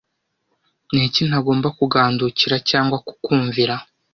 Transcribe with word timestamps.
niki 0.93 1.21
ntagomba 1.29 1.67
kugandukira 1.77 2.55
cyangwa 2.69 2.97
kukumvira 3.07 3.75